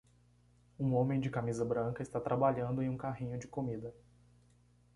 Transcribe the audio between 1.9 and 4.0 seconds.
está trabalhando em um carrinho de comida.